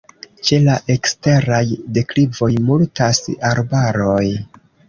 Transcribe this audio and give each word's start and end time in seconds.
Ĉe 0.47 0.57
la 0.67 0.77
eksteraj 0.93 1.59
deklivoj 1.97 2.51
multas 2.71 3.23
arbaroj. 3.55 4.27